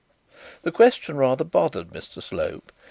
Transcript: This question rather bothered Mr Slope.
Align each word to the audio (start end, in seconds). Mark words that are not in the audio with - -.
This 0.63 0.73
question 0.73 1.15
rather 1.17 1.43
bothered 1.43 1.89
Mr 1.91 2.23
Slope. 2.23 2.71